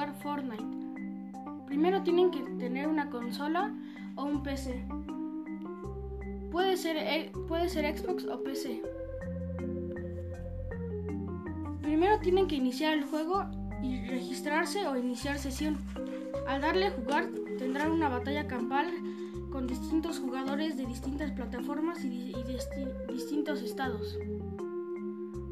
[0.00, 0.64] jugar Fortnite.
[1.66, 3.74] Primero tienen que tener una consola
[4.16, 4.82] o un PC.
[6.50, 8.82] Puede ser, e, puede ser Xbox o PC.
[11.82, 13.44] Primero tienen que iniciar el juego
[13.82, 15.76] y registrarse o iniciar sesión.
[16.48, 17.28] Al darle a jugar
[17.58, 18.86] tendrán una batalla campal
[19.52, 22.34] con distintos jugadores de distintas plataformas y,
[23.12, 24.18] distintos estados.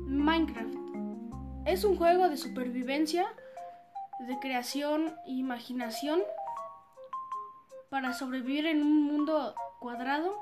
[0.07, 0.75] Minecraft
[1.67, 3.27] es un juego de supervivencia,
[4.21, 6.21] de creación e imaginación
[7.91, 10.35] para sobrevivir en un mundo cuadrado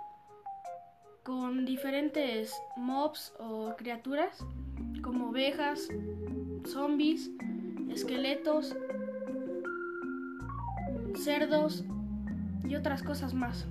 [1.23, 4.45] con diferentes mobs o criaturas
[5.03, 5.89] como ovejas,
[6.67, 7.31] zombies,
[7.91, 8.77] esqueletos,
[11.17, 11.85] cerdos
[12.65, 13.67] y otras cosas más.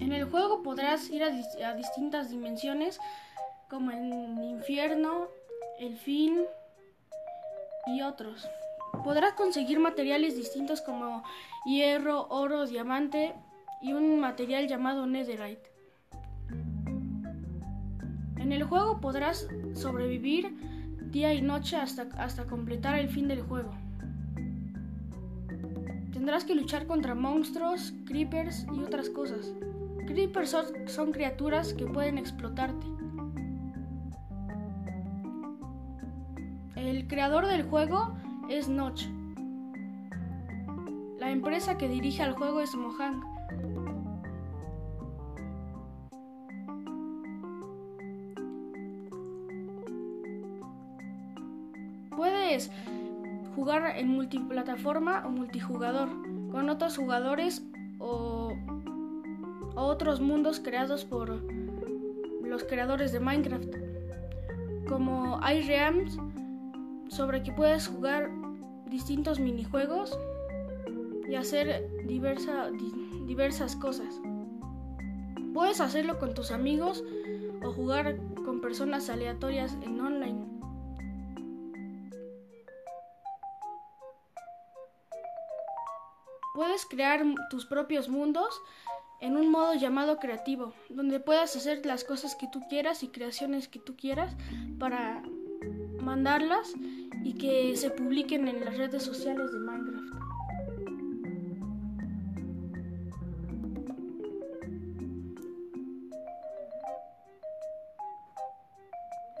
[0.00, 2.98] En el juego podrás ir a, distintas dimensiones
[3.68, 5.28] como el infierno,
[5.78, 6.40] el fin
[7.88, 8.48] y otros.
[9.04, 11.22] Podrás conseguir materiales distintos como
[11.66, 13.34] hierro, oro, diamante
[13.82, 15.70] y un material llamado netherite.
[18.36, 20.56] En el juego podrás sobrevivir
[21.10, 23.72] día y noche hasta, hasta completar el fin del juego.
[26.12, 29.52] Tendrás que luchar contra monstruos, creepers y otras cosas.
[30.06, 32.86] Creepers son, criaturas que pueden explotarte.
[36.78, 38.14] El creador del juego
[38.48, 39.06] es Notch.
[41.18, 43.20] La empresa que dirige al juego es Mojang.
[52.16, 52.70] Puedes
[53.56, 56.08] jugar en multiplataforma o multijugador
[56.52, 57.60] con otros jugadores
[57.98, 58.52] o,
[59.74, 61.42] otros mundos creados por
[62.44, 63.74] los creadores de Minecraft
[64.88, 66.18] como iReams
[67.08, 68.30] sobre que puedes jugar
[68.86, 70.18] distintos minijuegos
[71.28, 74.20] y hacer diversas cosas.
[75.52, 77.04] Puedes hacerlo con tus amigos
[77.64, 80.46] o jugar con personas aleatorias en online.
[86.54, 88.60] Puedes crear tus propios mundos
[89.20, 93.68] en un modo llamado creativo, donde puedas hacer las cosas que tú quieras y creaciones
[93.68, 94.34] que tú quieras
[94.78, 95.22] para
[96.02, 96.72] mandarlas
[97.24, 100.08] y que se publiquen en las redes sociales de Minecraft.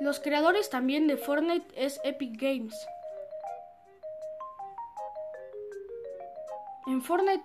[0.00, 2.74] Los creadores también de Fortnite es Epic Games.
[6.86, 7.44] En Fortnite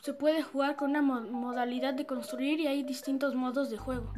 [0.00, 4.12] se puede jugar con una modalidad de construir y hay distintos modos de juego.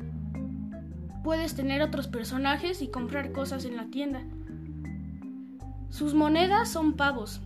[1.26, 4.22] Puedes tener otros personajes y comprar cosas en la tienda.
[5.88, 7.40] Sus monedas son pavos.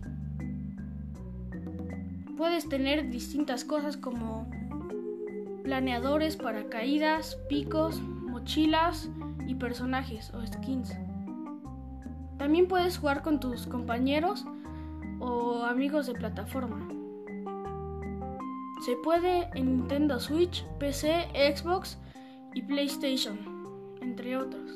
[2.37, 4.47] Puedes tener distintas cosas como
[5.63, 9.09] planeadores, paracaídas, picos, mochilas
[9.47, 10.95] y personajes o skins.
[12.37, 14.45] También puedes jugar con tus compañeros
[15.19, 16.87] o amigos de plataforma.
[18.85, 21.97] Se puede en Nintendo Switch, PC, Xbox
[22.53, 23.50] y PlayStation,
[24.11, 24.75] entre otros.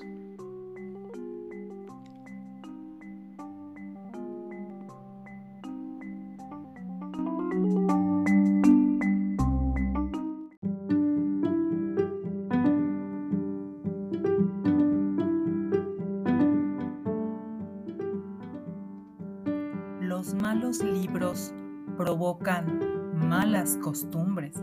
[19.99, 21.53] Los malos libros
[21.97, 22.79] provocan
[23.27, 24.55] malas costumbres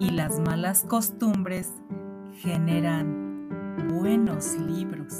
[0.00, 1.72] y las malas costumbres
[2.32, 3.21] generan
[3.88, 5.14] buenos libros.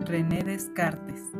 [0.00, 1.32] René Descartes